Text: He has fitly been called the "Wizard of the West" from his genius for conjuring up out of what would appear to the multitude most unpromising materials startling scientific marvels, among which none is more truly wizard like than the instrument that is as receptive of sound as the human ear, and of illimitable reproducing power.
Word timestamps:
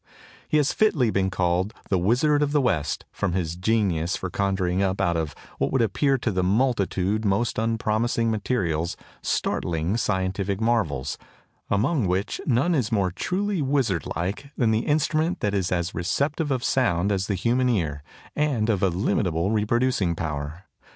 He 0.49 0.57
has 0.57 0.73
fitly 0.73 1.11
been 1.11 1.29
called 1.29 1.75
the 1.89 1.99
"Wizard 1.99 2.41
of 2.41 2.53
the 2.53 2.59
West" 2.59 3.05
from 3.11 3.33
his 3.33 3.55
genius 3.55 4.15
for 4.15 4.31
conjuring 4.31 4.81
up 4.81 4.99
out 4.99 5.15
of 5.15 5.35
what 5.59 5.71
would 5.71 5.83
appear 5.83 6.17
to 6.17 6.31
the 6.31 6.41
multitude 6.41 7.23
most 7.23 7.59
unpromising 7.59 8.31
materials 8.31 8.97
startling 9.21 9.97
scientific 9.97 10.59
marvels, 10.59 11.19
among 11.69 12.07
which 12.07 12.41
none 12.47 12.73
is 12.73 12.91
more 12.91 13.11
truly 13.11 13.61
wizard 13.61 14.07
like 14.15 14.49
than 14.57 14.71
the 14.71 14.87
instrument 14.87 15.39
that 15.41 15.53
is 15.53 15.71
as 15.71 15.93
receptive 15.93 16.49
of 16.49 16.63
sound 16.63 17.11
as 17.11 17.27
the 17.27 17.35
human 17.35 17.69
ear, 17.69 18.01
and 18.35 18.71
of 18.71 18.81
illimitable 18.81 19.51
reproducing 19.51 20.15
power. 20.15 20.63